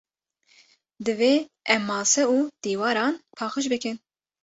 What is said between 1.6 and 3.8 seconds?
em mase û dîwaran paqij